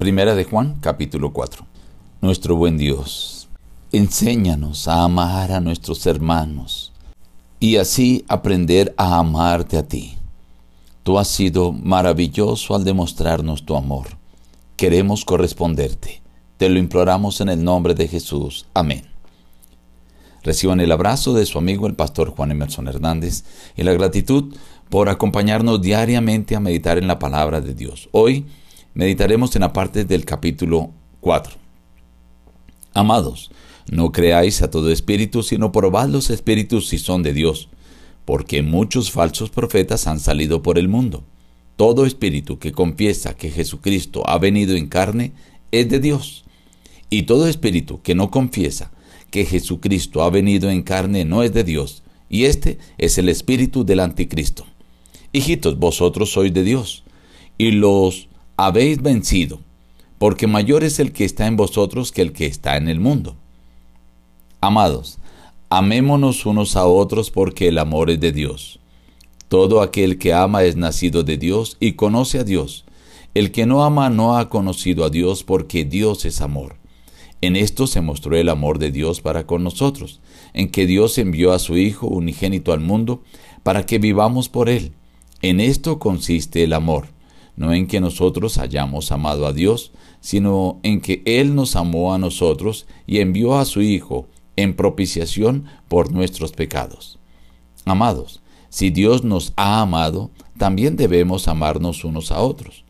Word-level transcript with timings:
Primera 0.00 0.34
de 0.34 0.44
Juan, 0.44 0.76
capítulo 0.80 1.30
4. 1.34 1.66
Nuestro 2.22 2.56
buen 2.56 2.78
Dios, 2.78 3.50
enséñanos 3.92 4.88
a 4.88 5.04
amar 5.04 5.52
a 5.52 5.60
nuestros 5.60 6.06
hermanos 6.06 6.90
y 7.60 7.76
así 7.76 8.24
aprender 8.26 8.94
a 8.96 9.18
amarte 9.18 9.76
a 9.76 9.86
ti. 9.86 10.16
Tú 11.02 11.18
has 11.18 11.28
sido 11.28 11.72
maravilloso 11.72 12.74
al 12.74 12.84
demostrarnos 12.84 13.66
tu 13.66 13.76
amor. 13.76 14.06
Queremos 14.76 15.26
corresponderte. 15.26 16.22
Te 16.56 16.70
lo 16.70 16.78
imploramos 16.78 17.42
en 17.42 17.50
el 17.50 17.62
nombre 17.62 17.92
de 17.92 18.08
Jesús. 18.08 18.64
Amén. 18.72 19.02
Reciban 20.42 20.80
el 20.80 20.92
abrazo 20.92 21.34
de 21.34 21.44
su 21.44 21.58
amigo 21.58 21.86
el 21.86 21.94
pastor 21.94 22.30
Juan 22.30 22.52
Emerson 22.52 22.88
Hernández 22.88 23.44
y 23.76 23.82
la 23.82 23.92
gratitud 23.92 24.54
por 24.88 25.10
acompañarnos 25.10 25.82
diariamente 25.82 26.56
a 26.56 26.60
meditar 26.60 26.96
en 26.96 27.06
la 27.06 27.18
palabra 27.18 27.60
de 27.60 27.74
Dios. 27.74 28.08
Hoy 28.12 28.46
meditaremos 28.94 29.54
en 29.56 29.62
la 29.62 29.72
parte 29.72 30.04
del 30.04 30.24
capítulo 30.24 30.90
4. 31.20 31.54
Amados, 32.92 33.50
no 33.90 34.12
creáis 34.12 34.62
a 34.62 34.70
todo 34.70 34.90
espíritu, 34.90 35.42
sino 35.42 35.72
probad 35.72 36.08
los 36.08 36.30
espíritus 36.30 36.88
si 36.88 36.98
son 36.98 37.22
de 37.22 37.32
Dios, 37.32 37.68
porque 38.24 38.62
muchos 38.62 39.10
falsos 39.10 39.50
profetas 39.50 40.06
han 40.06 40.20
salido 40.20 40.62
por 40.62 40.78
el 40.78 40.88
mundo. 40.88 41.24
Todo 41.76 42.06
espíritu 42.06 42.58
que 42.58 42.72
confiesa 42.72 43.34
que 43.34 43.50
Jesucristo 43.50 44.22
ha 44.28 44.38
venido 44.38 44.76
en 44.76 44.86
carne 44.86 45.32
es 45.72 45.88
de 45.88 45.98
Dios. 45.98 46.44
Y 47.08 47.22
todo 47.22 47.48
espíritu 47.48 48.02
que 48.02 48.14
no 48.14 48.30
confiesa 48.30 48.92
que 49.30 49.44
Jesucristo 49.44 50.22
ha 50.22 50.30
venido 50.30 50.70
en 50.70 50.82
carne 50.82 51.24
no 51.24 51.42
es 51.42 51.52
de 51.52 51.64
Dios, 51.64 52.02
y 52.28 52.44
este 52.44 52.78
es 52.98 53.18
el 53.18 53.28
espíritu 53.28 53.84
del 53.84 54.00
anticristo. 54.00 54.66
Hijitos, 55.32 55.78
vosotros 55.78 56.32
sois 56.32 56.52
de 56.52 56.64
Dios, 56.64 57.04
y 57.56 57.72
los 57.72 58.28
habéis 58.66 59.00
vencido, 59.00 59.60
porque 60.18 60.46
mayor 60.46 60.84
es 60.84 61.00
el 61.00 61.12
que 61.12 61.24
está 61.24 61.46
en 61.46 61.56
vosotros 61.56 62.12
que 62.12 62.20
el 62.20 62.32
que 62.34 62.44
está 62.44 62.76
en 62.76 62.88
el 62.88 63.00
mundo. 63.00 63.34
Amados, 64.60 65.18
amémonos 65.70 66.44
unos 66.44 66.76
a 66.76 66.84
otros 66.84 67.30
porque 67.30 67.68
el 67.68 67.78
amor 67.78 68.10
es 68.10 68.20
de 68.20 68.32
Dios. 68.32 68.78
Todo 69.48 69.80
aquel 69.80 70.18
que 70.18 70.34
ama 70.34 70.62
es 70.62 70.76
nacido 70.76 71.22
de 71.22 71.38
Dios 71.38 71.78
y 71.80 71.92
conoce 71.92 72.38
a 72.38 72.44
Dios. 72.44 72.84
El 73.32 73.50
que 73.50 73.64
no 73.64 73.82
ama 73.82 74.10
no 74.10 74.36
ha 74.36 74.50
conocido 74.50 75.06
a 75.06 75.10
Dios 75.10 75.42
porque 75.42 75.86
Dios 75.86 76.26
es 76.26 76.42
amor. 76.42 76.76
En 77.40 77.56
esto 77.56 77.86
se 77.86 78.02
mostró 78.02 78.36
el 78.36 78.50
amor 78.50 78.78
de 78.78 78.92
Dios 78.92 79.22
para 79.22 79.46
con 79.46 79.64
nosotros, 79.64 80.20
en 80.52 80.68
que 80.68 80.86
Dios 80.86 81.16
envió 81.16 81.52
a 81.52 81.58
su 81.58 81.78
Hijo 81.78 82.08
unigénito 82.08 82.74
al 82.74 82.80
mundo 82.80 83.22
para 83.62 83.86
que 83.86 83.98
vivamos 83.98 84.50
por 84.50 84.68
Él. 84.68 84.92
En 85.40 85.60
esto 85.60 85.98
consiste 85.98 86.62
el 86.62 86.74
amor, 86.74 87.06
no 87.60 87.74
en 87.74 87.86
que 87.86 88.00
nosotros 88.00 88.56
hayamos 88.56 89.12
amado 89.12 89.46
a 89.46 89.52
Dios, 89.52 89.92
sino 90.22 90.80
en 90.82 91.02
que 91.02 91.22
Él 91.26 91.54
nos 91.54 91.76
amó 91.76 92.14
a 92.14 92.18
nosotros 92.18 92.86
y 93.06 93.18
envió 93.18 93.58
a 93.58 93.66
su 93.66 93.82
Hijo 93.82 94.28
en 94.56 94.74
propiciación 94.74 95.66
por 95.86 96.10
nuestros 96.10 96.52
pecados. 96.52 97.18
Amados, 97.84 98.40
si 98.70 98.88
Dios 98.88 99.24
nos 99.24 99.52
ha 99.56 99.82
amado, 99.82 100.30
también 100.56 100.96
debemos 100.96 101.48
amarnos 101.48 102.02
unos 102.02 102.32
a 102.32 102.40
otros. 102.40 102.86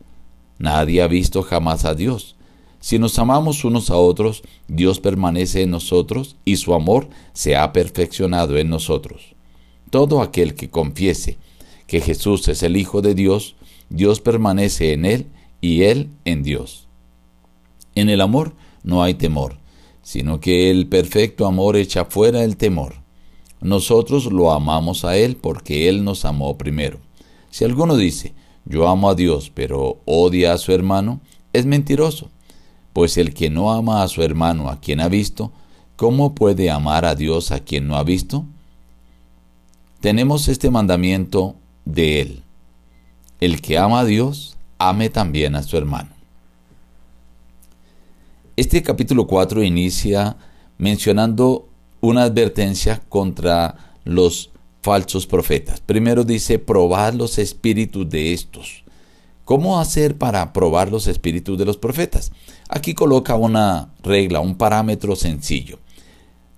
Nadie 0.57 1.01
ha 1.01 1.07
visto 1.07 1.43
jamás 1.43 1.83
a 1.83 1.93
Dios. 1.93 2.37
Si 2.79 2.97
nos 2.97 3.19
amamos 3.19 3.65
unos 3.65 3.89
a 3.89 3.97
otros, 3.97 4.41
Dios 4.69 5.01
permanece 5.01 5.63
en 5.63 5.71
nosotros 5.71 6.37
y 6.45 6.55
su 6.55 6.73
amor 6.73 7.09
se 7.33 7.57
ha 7.57 7.73
perfeccionado 7.73 8.57
en 8.57 8.69
nosotros. 8.69 9.35
Todo 9.89 10.21
aquel 10.21 10.55
que 10.55 10.69
confiese 10.69 11.37
que 11.87 11.99
Jesús 11.99 12.47
es 12.47 12.63
el 12.63 12.77
Hijo 12.77 13.01
de 13.01 13.15
Dios, 13.15 13.57
Dios 13.91 14.19
permanece 14.19 14.93
en 14.93 15.05
él 15.05 15.27
y 15.61 15.83
él 15.83 16.09
en 16.25 16.41
Dios. 16.41 16.87
En 17.93 18.09
el 18.09 18.21
amor 18.21 18.53
no 18.83 19.03
hay 19.03 19.13
temor, 19.13 19.57
sino 20.01 20.39
que 20.39 20.71
el 20.71 20.87
perfecto 20.87 21.45
amor 21.45 21.75
echa 21.75 22.05
fuera 22.05 22.43
el 22.43 22.57
temor. 22.57 22.95
Nosotros 23.59 24.25
lo 24.25 24.51
amamos 24.51 25.05
a 25.05 25.17
Él 25.17 25.35
porque 25.35 25.87
Él 25.87 26.03
nos 26.03 26.25
amó 26.25 26.57
primero. 26.57 26.97
Si 27.51 27.63
alguno 27.63 27.95
dice, 27.95 28.33
yo 28.65 28.87
amo 28.87 29.07
a 29.07 29.13
Dios, 29.13 29.51
pero 29.53 29.99
odia 30.05 30.53
a 30.53 30.57
su 30.57 30.71
hermano, 30.71 31.21
es 31.53 31.67
mentiroso 31.67 32.31
pues 32.93 33.17
el 33.17 33.33
que 33.33 33.49
no 33.49 33.71
ama 33.71 34.03
a 34.03 34.07
su 34.07 34.21
hermano 34.21 34.69
a 34.69 34.79
quien 34.79 34.99
ha 34.99 35.07
visto, 35.07 35.51
¿cómo 35.95 36.35
puede 36.35 36.69
amar 36.69 37.05
a 37.05 37.15
Dios 37.15 37.51
a 37.51 37.59
quien 37.59 37.87
no 37.87 37.95
ha 37.95 38.03
visto? 38.03 38.45
Tenemos 40.01 40.47
este 40.47 40.69
mandamiento 40.69 41.55
de 41.85 42.21
Él. 42.21 42.43
El 43.41 43.59
que 43.59 43.79
ama 43.79 44.01
a 44.01 44.05
Dios, 44.05 44.55
ame 44.77 45.09
también 45.09 45.55
a 45.55 45.63
su 45.63 45.75
hermano. 45.75 46.11
Este 48.55 48.83
capítulo 48.83 49.25
4 49.25 49.63
inicia 49.63 50.37
mencionando 50.77 51.67
una 52.01 52.21
advertencia 52.21 53.01
contra 53.09 53.95
los 54.03 54.51
falsos 54.83 55.25
profetas. 55.25 55.81
Primero 55.81 56.23
dice, 56.23 56.59
probad 56.59 57.15
los 57.15 57.39
espíritus 57.39 58.07
de 58.07 58.31
estos. 58.31 58.83
¿Cómo 59.43 59.79
hacer 59.79 60.19
para 60.19 60.53
probar 60.53 60.91
los 60.91 61.07
espíritus 61.07 61.57
de 61.57 61.65
los 61.65 61.77
profetas? 61.77 62.31
Aquí 62.69 62.93
coloca 62.93 63.33
una 63.33 63.91
regla, 64.03 64.39
un 64.39 64.53
parámetro 64.53 65.15
sencillo. 65.15 65.79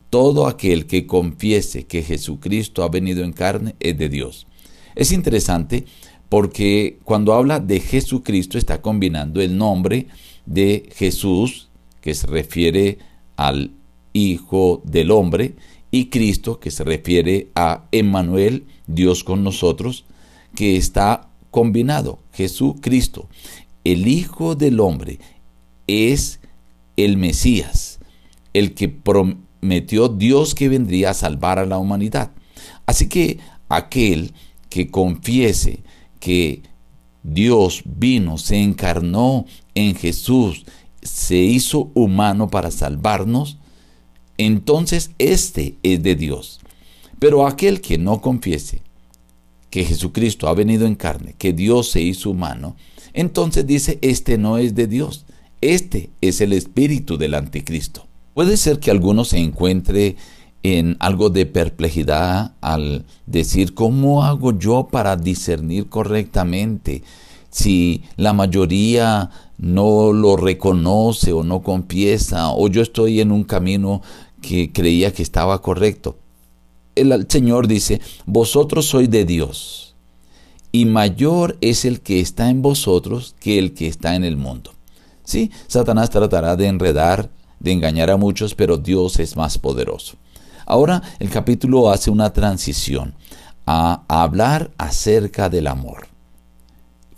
Todo 0.10 0.48
aquel 0.48 0.86
que 0.86 1.08
confiese 1.08 1.86
que 1.86 2.04
Jesucristo 2.04 2.84
ha 2.84 2.90
venido 2.90 3.24
en 3.24 3.32
carne 3.32 3.74
es 3.80 3.98
de 3.98 4.10
Dios. 4.10 4.48
Es 4.96 5.12
interesante 5.12 5.86
porque 6.34 6.98
cuando 7.04 7.36
habla 7.36 7.60
de 7.60 7.80
Jesucristo 7.80 8.58
está 8.58 8.82
combinando 8.82 9.40
el 9.40 9.56
nombre 9.56 10.08
de 10.48 10.90
Jesús, 10.96 11.70
que 12.02 12.16
se 12.16 12.26
refiere 12.26 12.98
al 13.38 13.70
Hijo 14.14 14.82
del 14.84 15.12
Hombre, 15.12 15.54
y 15.92 16.06
Cristo, 16.06 16.60
que 16.60 16.72
se 16.72 16.84
refiere 16.84 17.50
a 17.54 17.84
Emmanuel, 17.92 18.66
Dios 18.88 19.24
con 19.24 19.44
nosotros, 19.44 20.06
que 20.56 20.76
está 20.76 21.30
combinado. 21.52 22.18
Jesucristo, 22.34 23.30
el 23.84 24.08
Hijo 24.08 24.56
del 24.56 24.80
Hombre, 24.80 25.20
es 25.86 26.40
el 26.98 27.16
Mesías, 27.18 28.00
el 28.56 28.74
que 28.74 28.90
prometió 28.90 30.08
Dios 30.08 30.56
que 30.56 30.68
vendría 30.68 31.12
a 31.12 31.14
salvar 31.14 31.60
a 31.60 31.68
la 31.68 31.78
humanidad. 31.78 32.32
Así 32.88 33.08
que 33.08 33.38
aquel 33.70 34.34
que 34.70 34.90
confiese 34.90 35.83
que 36.24 36.62
Dios 37.22 37.82
vino, 37.84 38.38
se 38.38 38.56
encarnó 38.56 39.46
en 39.76 39.94
Jesús, 39.94 40.64
se 41.02 41.36
hizo 41.36 41.92
humano 41.96 42.50
para 42.50 42.72
salvarnos, 42.72 43.58
entonces 44.38 45.12
este 45.18 45.76
es 45.84 46.02
de 46.02 46.16
Dios. 46.16 46.62
Pero 47.20 47.46
aquel 47.46 47.82
que 47.82 47.98
no 47.98 48.22
confiese 48.22 48.84
que 49.70 49.84
Jesucristo 49.84 50.48
ha 50.48 50.54
venido 50.54 50.88
en 50.88 50.96
carne, 50.96 51.36
que 51.38 51.52
Dios 51.52 51.92
se 51.92 52.02
hizo 52.02 52.30
humano, 52.30 52.78
entonces 53.12 53.68
dice, 53.68 54.00
este 54.02 54.38
no 54.38 54.58
es 54.58 54.76
de 54.76 54.88
Dios, 54.88 55.26
este 55.60 56.10
es 56.22 56.40
el 56.40 56.54
espíritu 56.54 57.18
del 57.18 57.34
anticristo. 57.34 58.08
Puede 58.34 58.56
ser 58.56 58.80
que 58.80 58.92
alguno 58.92 59.26
se 59.26 59.40
encuentre 59.40 60.16
en 60.63 60.97
algo 61.00 61.29
de 61.29 61.46
perplejidad 61.46 62.53
al 62.62 63.06
decir, 63.25 63.74
¿cómo 63.74 64.24
hago 64.24 64.57
yo 64.57 64.88
para 64.90 65.18
discernir 65.18 65.90
correctamente 65.90 67.03
si 67.50 68.03
la 68.16 68.34
mayoría 68.34 69.29
no 69.57 70.13
lo 70.13 70.38
reconoce 70.38 71.34
o 71.34 71.44
no 71.44 71.62
confiesa 71.62 72.50
o 72.50 72.68
yo 72.69 72.81
estoy 72.81 73.19
en 73.19 73.31
un 73.31 73.44
camino 73.44 74.01
que 74.41 74.72
creía 74.72 75.13
que 75.13 75.24
estaba 75.24 75.62
correcto? 75.62 76.18
el 76.95 77.25
Señor 77.28 77.68
dice, 77.68 78.01
vosotros 78.25 78.85
sois 78.85 79.09
de 79.09 79.25
Dios, 79.25 79.95
y 80.72 80.85
mayor 80.85 81.57
es 81.62 81.85
el 81.85 82.01
que 82.01 82.19
está 82.19 82.50
en 82.50 82.62
vosotros 82.62 83.35
que 83.40 83.59
el 83.59 83.74
que 83.74 83.88
está 83.88 84.16
en 84.16 84.24
el 84.24 84.38
mundo. 84.38 84.72
Sí, 85.24 85.51
Satanás 85.68 86.09
tratará 86.09 86.56
de 86.56 86.68
enredar, 86.68 87.30
de 87.59 87.71
engañar 87.71 88.09
a 88.09 88.18
muchos, 88.18 88.56
pero 88.56 88.77
Dios 88.77 89.19
es 89.19 89.36
más 89.36 89.57
poderoso. 89.57 90.18
Ahora 90.65 91.01
el 91.19 91.30
capítulo 91.30 91.89
hace 91.89 92.12
una 92.12 92.31
transición 92.33 93.13
a, 93.65 94.04
hablar 94.07 94.71
acerca 94.77 95.50
del 95.50 95.68
amor. 95.68 96.07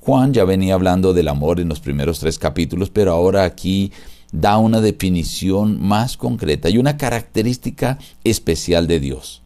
Juan 0.01 0.33
ya 0.33 0.45
venía 0.45 0.75
hablando 0.75 1.13
del 1.13 1.27
amor 1.27 1.59
en 1.59 1.69
los 1.69 1.79
primeros 1.79 2.19
tres 2.19 2.37
capítulos, 2.37 2.89
pero 2.91 3.11
ahora 3.11 3.43
aquí 3.43 3.91
da 4.31 4.57
una 4.57 4.81
definición 4.81 5.81
más 5.81 6.17
concreta 6.17 6.69
y 6.69 6.77
una 6.77 6.97
característica 6.97 7.97
especial 8.23 8.87
de 8.87 8.99
Dios. 8.99 9.41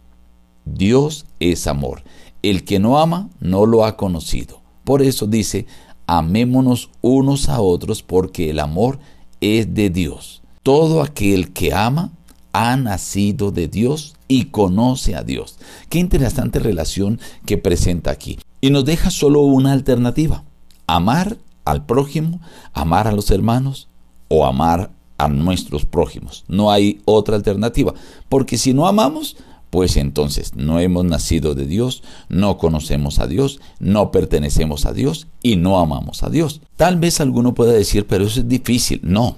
Dios 0.66 1.26
es 1.40 1.68
amor. 1.68 2.04
El 2.42 2.64
que 2.64 2.80
no 2.80 3.00
ama 3.00 3.30
no 3.40 3.66
lo 3.66 3.86
ha 3.86 3.96
conocido. 3.96 4.62
Por 4.84 5.02
eso 5.02 5.28
dice, 5.28 5.66
amémonos 6.08 6.90
unos 7.02 7.50
a 7.50 7.62
otros 7.62 8.02
porque 8.02 8.50
el 8.50 8.60
amor 8.60 9.00
es 9.42 9.74
de 9.74 9.90
Dios. 9.90 10.42
Todo 10.64 11.02
aquel 11.02 11.54
que 11.54 11.74
ama 11.74 12.12
ha 12.54 12.76
nacido 12.78 13.52
de 13.52 13.68
Dios 13.68 14.16
y 14.28 14.46
conoce 14.46 15.16
a 15.16 15.24
Dios. 15.24 15.58
Qué 15.90 16.00
interesante 16.00 16.60
relación 16.60 17.20
que 17.46 17.58
presenta 17.58 18.12
aquí. 18.12 18.40
Y 18.62 18.70
nos 18.72 18.86
deja 18.86 19.12
solo 19.12 19.42
una 19.42 19.72
alternativa, 19.72 20.44
amar 20.88 21.38
al 21.66 21.86
prójimo, 21.86 22.42
amar 22.74 23.08
a 23.08 23.12
los 23.12 23.32
hermanos 23.32 23.88
o 24.28 24.46
amar 24.46 24.92
a 25.18 25.28
nuestros 25.28 25.86
prójimos. 25.86 26.46
No 26.48 26.72
hay 26.72 27.02
otra 27.06 27.36
alternativa, 27.36 27.94
porque 28.28 28.58
si 28.58 28.74
no 28.74 28.88
amamos, 28.88 29.38
pues 29.70 29.98
entonces 29.98 30.56
no 30.56 30.80
hemos 30.80 31.06
nacido 31.06 31.54
de 31.54 31.66
Dios, 31.66 32.04
no 32.28 32.58
conocemos 32.58 33.20
a 33.20 33.28
Dios, 33.28 33.60
no 33.80 34.12
pertenecemos 34.12 34.86
a 34.86 34.94
Dios 34.94 35.28
y 35.44 35.58
no 35.58 35.80
amamos 35.80 36.24
a 36.24 36.30
Dios. 36.30 36.62
Tal 36.76 36.98
vez 36.98 37.22
alguno 37.22 37.54
pueda 37.54 37.74
decir, 37.74 38.08
pero 38.08 38.26
eso 38.26 38.40
es 38.40 38.48
difícil. 38.48 39.00
No. 39.04 39.38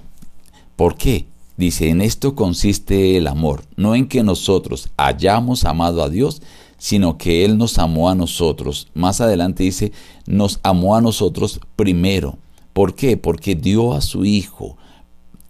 ¿Por 0.76 0.96
qué? 0.96 1.26
Dice, 1.56 1.90
en 1.90 2.00
esto 2.00 2.34
consiste 2.34 3.16
el 3.16 3.26
amor, 3.26 3.62
no 3.76 3.94
en 3.94 4.08
que 4.08 4.22
nosotros 4.22 4.88
hayamos 4.96 5.64
amado 5.64 6.02
a 6.02 6.08
Dios, 6.08 6.42
sino 6.78 7.18
que 7.18 7.44
Él 7.44 7.58
nos 7.58 7.78
amó 7.78 8.08
a 8.08 8.14
nosotros. 8.14 8.88
Más 8.94 9.20
adelante 9.20 9.62
dice, 9.62 9.92
nos 10.26 10.60
amó 10.62 10.96
a 10.96 11.00
nosotros 11.00 11.60
primero. 11.76 12.38
¿Por 12.72 12.94
qué? 12.94 13.16
Porque 13.16 13.54
dio 13.54 13.92
a 13.92 14.00
su 14.00 14.24
Hijo 14.24 14.76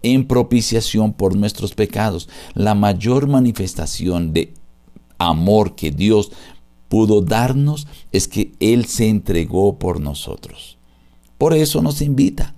en 0.03 0.27
propiciación 0.27 1.13
por 1.13 1.35
nuestros 1.35 1.73
pecados. 1.73 2.29
La 2.53 2.75
mayor 2.75 3.27
manifestación 3.27 4.33
de 4.33 4.53
amor 5.17 5.75
que 5.75 5.89
Dios 5.89 6.31
pudo 6.89 7.21
darnos 7.21 7.87
es 8.11 8.27
que 8.27 8.51
Él 8.59 8.85
se 8.85 9.09
entregó 9.09 9.79
por 9.79 9.99
nosotros. 9.99 10.77
Por 11.37 11.53
eso 11.53 11.81
nos 11.81 12.01
invita. 12.01 12.53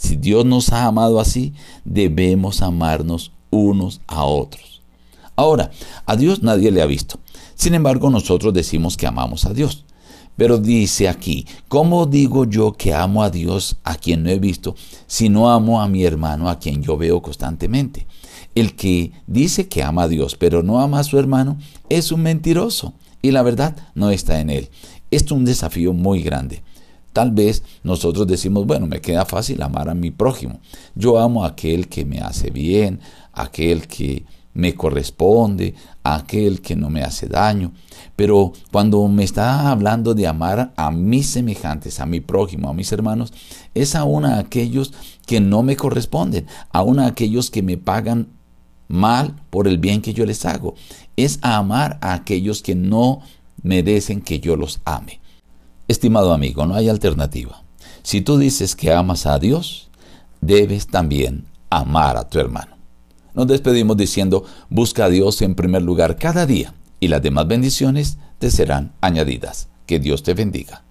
Si 0.00 0.16
Dios 0.16 0.46
nos 0.46 0.72
ha 0.72 0.86
amado 0.86 1.20
así, 1.20 1.52
debemos 1.84 2.62
amarnos 2.62 3.32
unos 3.50 4.00
a 4.06 4.24
otros. 4.24 4.80
Ahora, 5.36 5.70
a 6.06 6.16
Dios 6.16 6.42
nadie 6.42 6.70
le 6.70 6.80
ha 6.80 6.86
visto. 6.86 7.20
Sin 7.54 7.74
embargo, 7.74 8.08
nosotros 8.08 8.54
decimos 8.54 8.96
que 8.96 9.06
amamos 9.06 9.44
a 9.44 9.52
Dios. 9.52 9.84
Pero 10.36 10.56
dice 10.56 11.06
aquí, 11.06 11.46
¿cómo 11.68 12.06
digo 12.06 12.46
yo 12.46 12.72
que 12.72 12.94
amo 12.94 13.22
a 13.22 13.28
Dios 13.28 13.76
a 13.84 13.94
quien 13.96 14.22
no 14.22 14.30
he 14.30 14.38
visto 14.38 14.74
si 15.06 15.28
no 15.28 15.50
amo 15.50 15.82
a 15.82 15.86
mi 15.86 16.02
hermano 16.02 16.48
a 16.48 16.58
quien 16.58 16.82
yo 16.82 16.96
veo 16.96 17.20
constantemente? 17.20 18.06
El 18.54 18.74
que 18.76 19.12
dice 19.26 19.68
que 19.68 19.82
ama 19.82 20.04
a 20.04 20.08
Dios 20.08 20.34
pero 20.36 20.62
no 20.62 20.80
ama 20.80 21.00
a 21.00 21.04
su 21.04 21.18
hermano 21.18 21.58
es 21.90 22.10
un 22.10 22.22
mentiroso 22.22 22.94
y 23.20 23.32
la 23.32 23.42
verdad 23.42 23.76
no 23.94 24.10
está 24.10 24.40
en 24.40 24.48
él. 24.48 24.70
Esto 25.10 25.34
es 25.34 25.38
un 25.40 25.44
desafío 25.44 25.92
muy 25.92 26.22
grande. 26.22 26.62
Tal 27.12 27.32
vez 27.32 27.62
nosotros 27.82 28.26
decimos, 28.26 28.66
bueno, 28.66 28.86
me 28.86 29.00
queda 29.00 29.24
fácil 29.24 29.62
amar 29.62 29.88
a 29.88 29.94
mi 29.94 30.10
prójimo. 30.10 30.60
Yo 30.94 31.18
amo 31.18 31.44
a 31.44 31.48
aquel 31.48 31.88
que 31.88 32.04
me 32.04 32.20
hace 32.20 32.50
bien, 32.50 33.00
aquel 33.32 33.86
que 33.86 34.24
me 34.52 34.74
corresponde, 34.74 35.74
aquel 36.02 36.60
que 36.60 36.76
no 36.76 36.90
me 36.90 37.02
hace 37.02 37.26
daño. 37.26 37.72
Pero 38.16 38.52
cuando 38.70 39.06
me 39.08 39.24
está 39.24 39.70
hablando 39.70 40.14
de 40.14 40.26
amar 40.26 40.72
a 40.76 40.90
mis 40.90 41.26
semejantes, 41.26 42.00
a 42.00 42.06
mi 42.06 42.20
prójimo, 42.20 42.68
a 42.68 42.74
mis 42.74 42.92
hermanos, 42.92 43.32
es 43.74 43.94
aún 43.94 44.24
a 44.24 44.38
aquellos 44.38 44.92
que 45.26 45.40
no 45.40 45.62
me 45.62 45.76
corresponden, 45.76 46.46
aún 46.72 46.98
a 46.98 47.06
aquellos 47.06 47.50
que 47.50 47.62
me 47.62 47.76
pagan 47.76 48.28
mal 48.88 49.36
por 49.50 49.68
el 49.68 49.78
bien 49.78 50.02
que 50.02 50.12
yo 50.12 50.26
les 50.26 50.44
hago. 50.44 50.74
Es 51.16 51.38
amar 51.42 51.98
a 52.00 52.14
aquellos 52.14 52.62
que 52.62 52.74
no 52.74 53.20
merecen 53.62 54.20
que 54.20 54.40
yo 54.40 54.56
los 54.56 54.80
ame. 54.84 55.19
Estimado 55.90 56.32
amigo, 56.32 56.66
no 56.66 56.76
hay 56.76 56.88
alternativa. 56.88 57.64
Si 58.04 58.20
tú 58.20 58.38
dices 58.38 58.76
que 58.76 58.92
amas 58.92 59.26
a 59.26 59.40
Dios, 59.40 59.90
debes 60.40 60.86
también 60.86 61.46
amar 61.68 62.16
a 62.16 62.28
tu 62.28 62.38
hermano. 62.38 62.76
Nos 63.34 63.48
despedimos 63.48 63.96
diciendo, 63.96 64.44
busca 64.68 65.06
a 65.06 65.08
Dios 65.08 65.42
en 65.42 65.56
primer 65.56 65.82
lugar 65.82 66.14
cada 66.14 66.46
día 66.46 66.74
y 67.00 67.08
las 67.08 67.22
demás 67.22 67.48
bendiciones 67.48 68.18
te 68.38 68.52
serán 68.52 68.92
añadidas. 69.00 69.68
Que 69.84 69.98
Dios 69.98 70.22
te 70.22 70.32
bendiga. 70.34 70.84